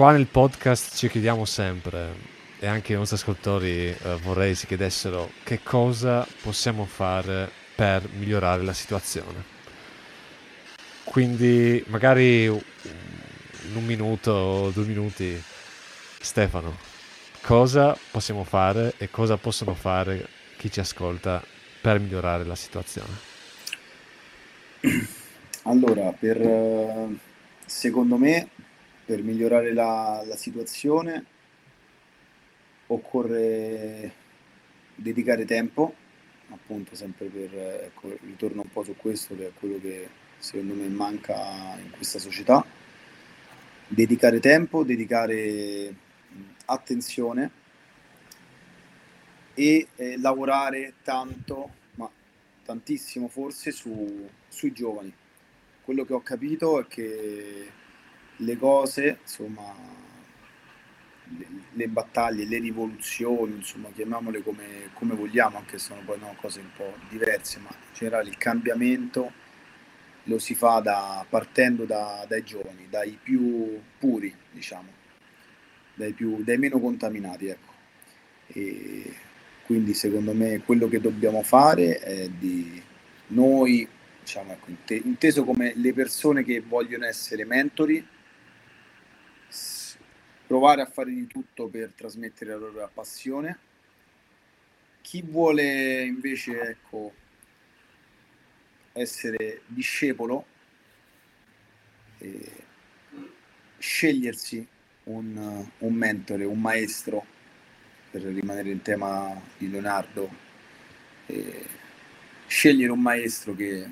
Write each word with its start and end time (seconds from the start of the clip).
qua 0.00 0.12
nel 0.12 0.28
podcast 0.28 0.96
ci 0.96 1.10
chiediamo 1.10 1.44
sempre, 1.44 2.14
e 2.58 2.66
anche 2.66 2.94
i 2.94 2.96
nostri 2.96 3.16
ascoltatori 3.16 3.88
eh, 3.88 4.16
vorrei 4.22 4.54
si 4.54 4.66
chiedessero 4.66 5.30
che 5.44 5.62
cosa 5.62 6.26
possiamo 6.40 6.86
fare 6.86 7.50
per 7.74 8.08
migliorare 8.16 8.62
la 8.62 8.72
situazione. 8.72 9.44
Quindi 11.04 11.84
magari 11.88 12.44
in 12.44 12.62
un 13.74 13.84
minuto 13.84 14.30
o 14.30 14.70
due 14.70 14.86
minuti, 14.86 15.38
Stefano, 16.18 16.78
cosa 17.42 17.94
possiamo 18.10 18.44
fare 18.44 18.94
e 18.96 19.10
cosa 19.10 19.36
possono 19.36 19.74
fare 19.74 20.26
chi 20.56 20.72
ci 20.72 20.80
ascolta 20.80 21.44
per 21.78 22.00
migliorare 22.00 22.46
la 22.46 22.56
situazione? 22.56 23.12
Allora, 25.64 26.10
per, 26.18 27.10
secondo 27.66 28.16
me, 28.16 28.48
per 29.04 29.22
migliorare 29.22 29.72
la, 29.72 30.22
la 30.26 30.36
situazione 30.36 31.24
occorre 32.86 34.12
dedicare 34.94 35.44
tempo, 35.44 35.94
appunto 36.48 36.94
sempre 36.94 37.26
per, 37.26 37.54
ecco, 37.54 38.16
ritorno 38.24 38.62
un 38.62 38.70
po' 38.70 38.82
su 38.82 38.94
questo 38.96 39.36
che 39.36 39.48
è 39.48 39.52
quello 39.58 39.80
che 39.80 40.08
secondo 40.38 40.74
me 40.74 40.88
manca 40.88 41.78
in 41.82 41.90
questa 41.90 42.18
società, 42.18 42.64
dedicare 43.86 44.40
tempo, 44.40 44.84
dedicare 44.84 45.94
attenzione 46.66 47.50
e 49.54 49.88
eh, 49.96 50.18
lavorare 50.18 50.94
tanto, 51.02 51.74
ma 51.94 52.10
tantissimo 52.64 53.28
forse, 53.28 53.72
su, 53.72 54.28
sui 54.48 54.72
giovani. 54.72 55.12
Quello 55.82 56.04
che 56.04 56.12
ho 56.12 56.22
capito 56.22 56.80
è 56.80 56.86
che 56.86 57.70
le 58.40 58.56
cose, 58.58 59.18
insomma, 59.22 59.74
le, 61.36 61.46
le 61.72 61.88
battaglie, 61.88 62.46
le 62.46 62.58
rivoluzioni, 62.58 63.56
insomma, 63.56 63.88
chiamiamole 63.94 64.42
come, 64.42 64.90
come 64.94 65.14
vogliamo, 65.14 65.58
anche 65.58 65.78
se 65.78 65.86
sono 65.86 66.02
poi 66.04 66.18
no, 66.18 66.34
cose 66.40 66.60
un 66.60 66.70
po' 66.76 66.94
diverse, 67.08 67.58
ma 67.58 67.70
in 67.70 67.94
generale 67.94 68.28
il 68.28 68.38
cambiamento 68.38 69.32
lo 70.24 70.38
si 70.38 70.54
fa 70.54 70.80
da, 70.80 71.24
partendo 71.28 71.84
da, 71.84 72.24
dai 72.28 72.42
giovani, 72.42 72.86
dai 72.88 73.18
più 73.20 73.80
puri, 73.98 74.34
diciamo, 74.50 74.88
dai, 75.94 76.12
più, 76.12 76.42
dai 76.42 76.58
meno 76.58 76.78
contaminati. 76.78 77.46
Ecco. 77.46 77.72
E 78.48 79.14
quindi 79.64 79.94
secondo 79.94 80.32
me 80.34 80.62
quello 80.64 80.88
che 80.88 81.00
dobbiamo 81.00 81.42
fare 81.42 81.98
è 81.98 82.28
di 82.28 82.82
noi, 83.28 83.86
diciamo, 84.20 84.52
ecco, 84.52 84.70
inteso 85.04 85.44
come 85.44 85.72
le 85.76 85.92
persone 85.92 86.42
che 86.42 86.60
vogliono 86.60 87.06
essere 87.06 87.44
mentori, 87.44 88.04
provare 90.50 90.82
a 90.82 90.86
fare 90.86 91.12
di 91.12 91.28
tutto 91.28 91.68
per 91.68 91.92
trasmettere 91.94 92.50
la 92.50 92.56
loro 92.56 92.90
passione. 92.92 93.56
Chi 95.00 95.22
vuole 95.22 96.02
invece 96.02 96.60
ecco, 96.62 97.12
essere 98.90 99.62
discepolo, 99.66 100.44
eh, 102.18 102.64
scegliersi 103.78 104.66
un, 105.04 105.68
un, 105.78 105.94
mentore, 105.94 106.44
un 106.44 106.60
maestro, 106.60 107.24
per 108.10 108.22
rimanere 108.22 108.70
in 108.70 108.82
tema 108.82 109.40
di 109.56 109.70
Leonardo, 109.70 110.28
eh, 111.26 111.66
scegliere 112.48 112.90
un 112.90 113.00
maestro 113.00 113.54
che 113.54 113.88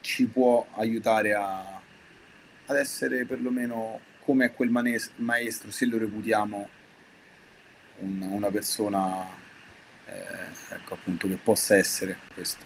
ci 0.00 0.24
può 0.24 0.66
aiutare 0.76 1.34
a, 1.34 1.73
ad 2.66 2.76
essere 2.76 3.24
perlomeno 3.24 4.00
come 4.20 4.52
quel 4.52 4.70
maestro, 4.70 5.70
se 5.70 5.86
lo 5.86 5.98
reputiamo 5.98 6.68
un, 7.98 8.22
una 8.22 8.50
persona 8.50 9.26
eh, 10.06 10.74
ecco 10.74 10.94
appunto 10.94 11.28
che 11.28 11.36
possa 11.36 11.76
essere 11.76 12.18
questo. 12.32 12.64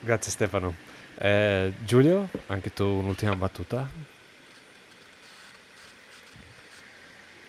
Grazie 0.00 0.30
Stefano. 0.30 0.74
Eh, 1.18 1.74
Giulio, 1.84 2.28
anche 2.46 2.72
tu 2.72 2.84
un'ultima 2.84 3.36
battuta? 3.36 3.88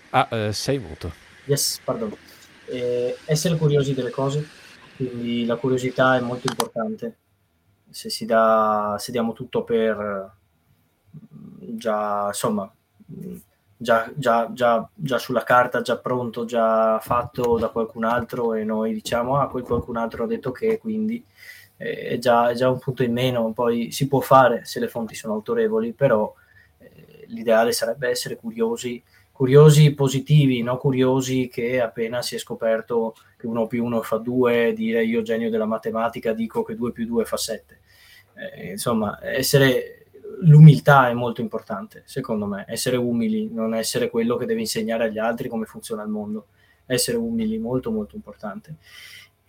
Ah, 0.09 0.27
eh, 0.29 0.53
sei 0.53 0.77
muto. 0.77 1.13
Yes, 1.45 1.79
pardon. 1.83 2.15
Eh, 2.65 3.17
essere 3.25 3.55
curiosi 3.55 3.93
delle 3.93 4.09
cose, 4.09 4.45
quindi 4.97 5.45
la 5.45 5.55
curiosità 5.55 6.17
è 6.17 6.19
molto 6.19 6.47
importante. 6.49 7.15
Se, 7.91 8.09
si 8.09 8.25
dà, 8.25 8.95
se 8.97 9.11
diamo 9.11 9.33
tutto 9.33 9.63
per 9.63 10.31
già, 11.59 12.27
insomma, 12.27 12.71
già, 13.77 14.11
già, 14.15 14.49
già, 14.53 14.89
già, 14.93 15.17
sulla 15.17 15.43
carta, 15.43 15.81
già 15.81 15.97
pronto, 15.97 16.45
già 16.45 16.99
fatto 16.99 17.57
da 17.57 17.69
qualcun 17.69 18.03
altro 18.03 18.53
e 18.53 18.63
noi 18.63 18.93
diciamo, 18.93 19.37
ah, 19.37 19.47
quel 19.49 19.63
qualcun 19.63 19.97
altro 19.97 20.23
ha 20.23 20.27
detto 20.27 20.51
che, 20.51 20.77
quindi 20.77 21.23
eh, 21.77 22.09
è 22.09 22.17
già, 22.17 22.49
è 22.49 22.53
già 22.53 22.69
un 22.69 22.79
punto 22.79 23.03
in 23.03 23.11
meno, 23.13 23.51
poi 23.53 23.91
si 23.91 24.07
può 24.07 24.19
fare 24.19 24.65
se 24.65 24.79
le 24.79 24.87
fonti 24.87 25.15
sono 25.15 25.33
autorevoli, 25.33 25.93
però 25.93 26.33
eh, 26.77 27.25
l'ideale 27.27 27.71
sarebbe 27.71 28.09
essere 28.09 28.35
curiosi, 28.35 29.03
curiosi 29.41 29.95
positivi, 29.95 30.61
non 30.61 30.77
curiosi 30.77 31.49
che 31.51 31.81
appena 31.81 32.21
si 32.21 32.35
è 32.35 32.37
scoperto 32.37 33.15
che 33.35 33.47
1 33.47 33.65
più 33.65 33.83
1 33.83 34.03
fa 34.03 34.17
2, 34.17 34.71
dire 34.73 35.03
io 35.03 35.23
genio 35.23 35.49
della 35.49 35.65
matematica 35.65 36.31
dico 36.31 36.61
che 36.61 36.75
2 36.75 36.91
più 36.91 37.07
2 37.07 37.25
fa 37.25 37.37
7. 37.37 37.79
Eh, 38.35 38.69
insomma, 38.69 39.17
essere 39.19 40.05
l'umiltà 40.41 41.09
è 41.09 41.13
molto 41.13 41.41
importante, 41.41 42.03
secondo 42.05 42.45
me, 42.45 42.65
essere 42.67 42.97
umili, 42.97 43.49
non 43.51 43.73
essere 43.73 44.11
quello 44.11 44.37
che 44.37 44.45
deve 44.45 44.59
insegnare 44.59 45.05
agli 45.05 45.17
altri 45.17 45.49
come 45.49 45.65
funziona 45.65 46.03
il 46.03 46.09
mondo, 46.09 46.49
essere 46.85 47.17
umili, 47.17 47.57
molto 47.57 47.89
molto 47.89 48.15
importante. 48.15 48.75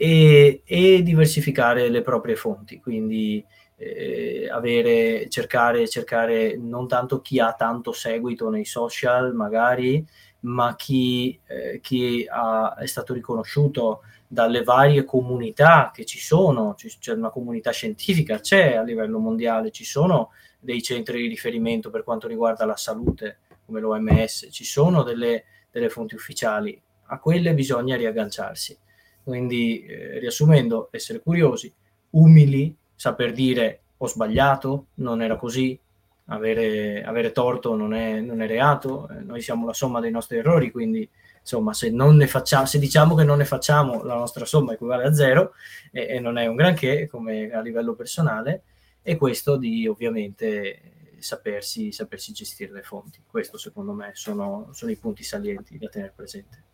E, 0.05 0.63
e 0.65 1.01
diversificare 1.05 1.89
le 1.89 2.03
proprie 2.03 2.35
fonti, 2.35 2.81
quindi 2.81 3.45
eh, 3.77 4.49
avere, 4.51 5.29
cercare, 5.29 5.89
cercare 5.89 6.57
non 6.57 6.89
tanto 6.89 7.21
chi 7.21 7.39
ha 7.39 7.53
tanto 7.53 7.93
seguito 7.93 8.51
nei 8.51 8.65
social, 8.65 9.33
magari, 9.33 10.05
ma 10.41 10.75
chi, 10.75 11.39
eh, 11.47 11.79
chi 11.81 12.27
ha, 12.29 12.75
è 12.75 12.87
stato 12.87 13.15
riconosciuto 13.15 14.01
dalle 14.27 14.65
varie 14.65 15.05
comunità 15.05 15.93
che 15.95 16.05
ci 16.05 16.19
sono, 16.19 16.75
c'è 16.75 17.13
una 17.13 17.31
comunità 17.31 17.71
scientifica, 17.71 18.41
c'è 18.41 18.75
a 18.75 18.83
livello 18.83 19.21
mondiale, 19.21 19.71
ci 19.71 19.85
sono 19.85 20.31
dei 20.59 20.83
centri 20.83 21.23
di 21.23 21.29
riferimento 21.29 21.91
per 21.91 22.03
quanto 22.03 22.27
riguarda 22.27 22.65
la 22.65 22.77
salute, 22.77 23.39
come 23.65 23.79
l'OMS, 23.79 24.49
ci 24.51 24.65
sono 24.65 25.05
delle, 25.05 25.45
delle 25.71 25.91
fonti 25.91 26.17
ufficiali, 26.17 26.83
a 27.07 27.21
quelle 27.21 27.55
bisogna 27.55 27.95
riagganciarsi. 27.95 28.77
Quindi, 29.23 29.85
eh, 29.85 30.19
riassumendo, 30.19 30.89
essere 30.91 31.21
curiosi, 31.21 31.73
umili, 32.11 32.75
saper 32.95 33.33
dire 33.33 33.81
ho 33.97 34.07
sbagliato, 34.07 34.87
non 34.95 35.23
era 35.23 35.37
così, 35.37 35.79
avere, 36.27 37.03
avere 37.05 37.33
torto 37.33 37.77
non 37.77 37.95
è, 37.95 38.21
non 38.21 38.43
è 38.43 38.47
reato, 38.47 39.09
eh, 39.09 39.21
noi 39.21 39.41
siamo 39.41 39.67
la 39.67 39.73
somma 39.73 40.01
dei 40.01 40.11
nostri 40.11 40.39
errori, 40.39 40.71
quindi 40.71 41.09
insomma 41.41 41.73
se, 41.73 41.93
facciamo, 42.27 42.67
se 42.67 42.79
diciamo 42.79 43.15
che 43.15 43.25
non 43.25 43.39
ne 43.39 43.45
facciamo, 43.45 44.03
la 44.03 44.15
nostra 44.15 44.45
somma 44.45 44.73
equivale 44.73 45.05
a 45.05 45.13
zero 45.13 45.55
e, 45.91 46.07
e 46.09 46.21
non 46.21 46.39
è 46.39 46.47
un 46.47 46.57
granché 46.57 47.09
come 47.09 47.51
a 47.51 47.61
livello 47.61 47.95
personale 47.95 48.63
e 49.03 49.17
questo 49.17 49.57
di 49.57 49.87
ovviamente 49.87 51.17
sapersi, 51.19 51.93
sapersi 51.93 52.33
gestire 52.33 52.73
le 52.73 52.83
fonti. 52.83 53.23
Questo 53.27 53.59
secondo 53.59 53.93
me 53.93 54.11
sono, 54.15 54.69
sono 54.73 54.91
i 54.91 54.97
punti 54.97 55.23
salienti 55.23 55.79
da 55.79 55.89
tenere 55.89 56.13
presente. 56.15 56.71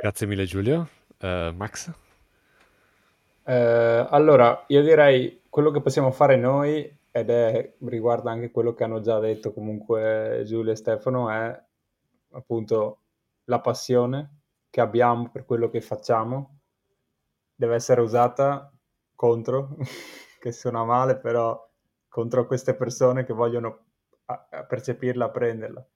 Grazie 0.00 0.26
mille 0.26 0.46
Giulio. 0.46 0.88
Uh, 1.20 1.52
Max? 1.54 1.88
Uh, 3.44 4.06
allora, 4.08 4.64
io 4.68 4.80
direi 4.80 5.42
quello 5.50 5.70
che 5.70 5.82
possiamo 5.82 6.10
fare 6.10 6.36
noi, 6.36 6.90
ed 7.10 7.28
è, 7.28 7.74
riguarda 7.80 8.30
anche 8.30 8.50
quello 8.50 8.72
che 8.72 8.84
hanno 8.84 9.02
già 9.02 9.18
detto 9.18 9.52
comunque 9.52 10.42
Giulio 10.46 10.72
e 10.72 10.76
Stefano, 10.76 11.28
è 11.28 11.62
appunto 12.30 13.00
la 13.44 13.60
passione 13.60 14.38
che 14.70 14.80
abbiamo 14.80 15.28
per 15.28 15.44
quello 15.44 15.68
che 15.68 15.82
facciamo 15.82 16.60
deve 17.54 17.74
essere 17.74 18.00
usata 18.00 18.72
contro 19.14 19.76
che 20.40 20.50
suona 20.50 20.82
male, 20.82 21.18
però 21.18 21.62
contro 22.08 22.46
queste 22.46 22.74
persone 22.74 23.26
che 23.26 23.34
vogliono 23.34 23.84
percepirla, 24.66 25.28
prenderla. 25.28 25.86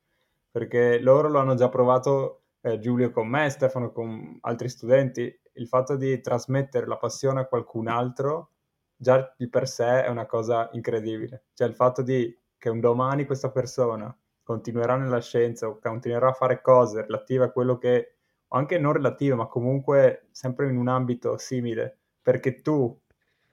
Perché 0.50 1.00
loro 1.00 1.28
lo 1.30 1.38
hanno 1.38 1.54
già 1.54 1.70
provato, 1.70 2.43
eh, 2.64 2.78
Giulio 2.78 3.10
con 3.10 3.28
me, 3.28 3.50
Stefano 3.50 3.92
con 3.92 4.38
altri 4.40 4.70
studenti, 4.70 5.40
il 5.52 5.68
fatto 5.68 5.96
di 5.96 6.20
trasmettere 6.20 6.86
la 6.86 6.96
passione 6.96 7.40
a 7.40 7.46
qualcun 7.46 7.88
altro 7.88 8.52
già 8.96 9.34
di 9.36 9.48
per 9.50 9.68
sé 9.68 10.04
è 10.04 10.08
una 10.08 10.24
cosa 10.24 10.70
incredibile. 10.72 11.44
Cioè 11.52 11.68
il 11.68 11.74
fatto 11.74 12.00
di 12.00 12.34
che 12.56 12.70
un 12.70 12.80
domani 12.80 13.26
questa 13.26 13.50
persona 13.50 14.16
continuerà 14.42 14.96
nella 14.96 15.20
scienza 15.20 15.68
o 15.68 15.78
continuerà 15.78 16.28
a 16.28 16.32
fare 16.32 16.62
cose 16.62 17.02
relative 17.02 17.44
a 17.44 17.50
quello 17.50 17.76
che, 17.76 18.14
o 18.48 18.56
anche 18.56 18.78
non 18.78 18.94
relative, 18.94 19.34
ma 19.34 19.46
comunque 19.46 20.28
sempre 20.30 20.66
in 20.68 20.76
un 20.78 20.88
ambito 20.88 21.36
simile, 21.36 21.98
perché 22.22 22.62
tu 22.62 22.98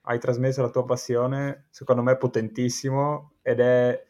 hai 0.04 0.20
trasmesso 0.20 0.62
la 0.62 0.70
tua 0.70 0.86
passione, 0.86 1.68
secondo 1.70 2.02
me 2.02 2.14
è 2.14 2.18
potentissimo 2.18 3.34
ed 3.42 3.60
è 3.60 4.06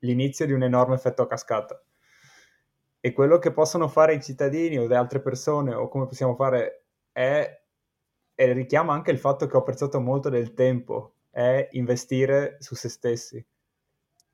l'inizio 0.00 0.44
di 0.44 0.52
un 0.52 0.62
enorme 0.62 0.94
effetto 0.94 1.22
a 1.22 1.26
cascata. 1.26 1.82
E 3.04 3.12
quello 3.12 3.40
che 3.40 3.52
possono 3.52 3.88
fare 3.88 4.14
i 4.14 4.22
cittadini 4.22 4.78
o 4.78 4.86
le 4.86 4.94
altre 4.94 5.20
persone, 5.20 5.74
o 5.74 5.88
come 5.88 6.06
possiamo 6.06 6.36
fare, 6.36 6.84
è, 7.10 7.62
e 8.32 8.52
richiama 8.52 8.92
anche 8.92 9.10
il 9.10 9.18
fatto 9.18 9.48
che 9.48 9.56
ho 9.56 9.58
apprezzato 9.58 9.98
molto 9.98 10.28
del 10.28 10.54
tempo, 10.54 11.14
è 11.28 11.66
investire 11.72 12.58
su 12.60 12.76
se 12.76 12.88
stessi, 12.88 13.44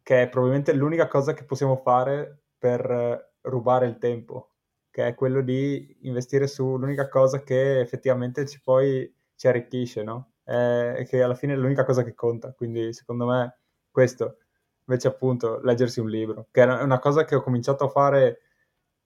che 0.02 0.22
è 0.22 0.28
probabilmente 0.28 0.74
l'unica 0.74 1.08
cosa 1.08 1.32
che 1.32 1.44
possiamo 1.44 1.76
fare 1.76 2.42
per 2.58 3.32
rubare 3.40 3.86
il 3.86 3.96
tempo, 3.96 4.50
che 4.90 5.06
è 5.06 5.14
quello 5.14 5.40
di 5.40 5.96
investire 6.02 6.46
sull'unica 6.46 7.08
cosa 7.08 7.42
che 7.42 7.80
effettivamente 7.80 8.46
ci 8.46 8.60
poi 8.60 9.10
ci 9.34 9.48
arricchisce, 9.48 10.02
no? 10.02 10.32
E 10.44 11.06
che 11.08 11.22
alla 11.22 11.34
fine 11.34 11.54
è 11.54 11.56
l'unica 11.56 11.84
cosa 11.84 12.02
che 12.02 12.14
conta. 12.14 12.52
Quindi 12.52 12.92
secondo 12.92 13.24
me 13.24 13.60
questo, 13.90 14.40
invece 14.84 15.08
appunto 15.08 15.58
leggersi 15.62 16.00
un 16.00 16.10
libro, 16.10 16.48
che 16.50 16.62
è 16.62 16.82
una 16.82 16.98
cosa 16.98 17.24
che 17.24 17.34
ho 17.34 17.40
cominciato 17.40 17.84
a 17.84 17.88
fare 17.88 18.40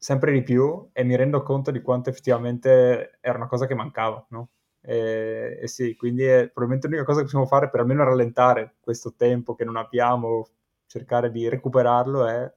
sempre 0.03 0.33
di 0.33 0.43
più 0.43 0.89
e 0.93 1.05
mi 1.05 1.15
rendo 1.15 1.43
conto 1.43 1.71
di 1.71 1.81
quanto 1.81 2.11
effettivamente 2.11 3.19
era 3.21 3.37
una 3.37 3.47
cosa 3.47 3.67
che 3.67 3.75
mancava, 3.77 4.27
no? 4.31 4.49
E, 4.81 5.61
e 5.63 5.69
sì, 5.69 5.95
quindi 5.95 6.25
è 6.25 6.49
probabilmente 6.49 6.89
l'unica 6.89 7.05
cosa 7.05 7.19
che 7.19 7.27
possiamo 7.27 7.47
fare 7.47 7.71
per 7.71 7.79
almeno 7.79 8.03
rallentare 8.03 8.75
questo 8.81 9.15
tempo 9.15 9.55
che 9.55 9.65
non 9.65 9.77
abbiamo, 9.77 10.49
cercare 10.87 11.31
di 11.31 11.49
recuperarlo 11.49 12.27
è 12.27 12.53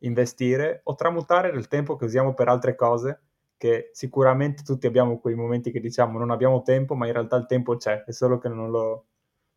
investire 0.00 0.82
o 0.84 0.94
tramutare 0.94 1.50
del 1.50 1.66
tempo 1.66 1.96
che 1.96 2.04
usiamo 2.04 2.34
per 2.34 2.48
altre 2.48 2.74
cose 2.74 3.20
che 3.56 3.88
sicuramente 3.94 4.62
tutti 4.62 4.86
abbiamo 4.86 5.18
quei 5.18 5.34
momenti 5.34 5.70
che 5.70 5.80
diciamo 5.80 6.18
non 6.18 6.30
abbiamo 6.30 6.60
tempo, 6.60 6.94
ma 6.94 7.06
in 7.06 7.14
realtà 7.14 7.36
il 7.36 7.46
tempo 7.46 7.76
c'è, 7.78 8.04
è 8.04 8.12
solo 8.12 8.36
che 8.36 8.48
non 8.48 8.70
lo, 8.70 9.06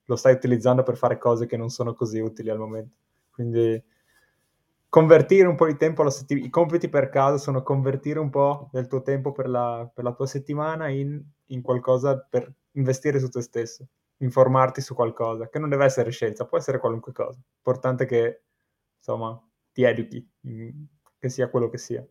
lo 0.06 0.16
stai 0.16 0.34
utilizzando 0.36 0.84
per 0.84 0.96
fare 0.96 1.18
cose 1.18 1.48
che 1.48 1.58
non 1.58 1.70
sono 1.70 1.94
così 1.94 2.20
utili 2.20 2.50
al 2.50 2.60
momento. 2.60 2.96
Quindi 3.30 3.84
convertire 4.96 5.46
un 5.46 5.56
po' 5.56 5.66
di 5.66 5.76
tempo 5.76 6.04
alla 6.04 6.10
settimana, 6.10 6.46
i 6.46 6.50
compiti 6.50 6.88
per 6.88 7.10
casa 7.10 7.38
sono 7.38 7.64
convertire 7.64 8.18
un 8.18 8.30
po' 8.30 8.70
del 8.72 8.88
tuo 8.88 9.02
tempo 9.02 9.34
per 9.34 9.50
la, 9.50 9.92
per 9.94 10.06
la 10.06 10.14
tua 10.14 10.26
settimana 10.26 10.88
in, 10.88 11.22
in, 11.48 11.62
qualcosa 11.62 12.18
per 12.18 12.50
investire 12.78 13.20
su 13.20 13.28
te 13.28 13.42
stesso, 13.42 13.86
informarti 14.20 14.80
su 14.80 14.96
qualcosa, 14.96 15.50
che 15.50 15.60
non 15.60 15.68
deve 15.68 15.84
essere 15.84 16.12
scienza, 16.12 16.46
può 16.46 16.58
essere 16.58 16.80
qualunque 16.80 17.12
cosa. 17.12 17.38
L'importante 17.56 18.06
è 18.06 18.08
che, 18.08 18.44
insomma, 18.96 19.38
ti 19.74 19.84
educhi, 19.84 20.26
che 21.20 21.28
sia 21.28 21.50
quello 21.50 21.68
che 21.68 21.78
sia. 21.78 22.08